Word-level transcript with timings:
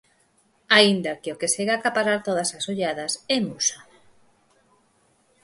Aínda 0.77 1.11
que 1.21 1.29
o 1.33 1.39
que 1.39 1.51
segue 1.55 1.71
a 1.73 1.77
acaparar 1.81 2.19
todas 2.27 2.49
as 2.57 2.65
olladas 2.71 3.13
é 3.35 3.37
Musa. 3.47 3.79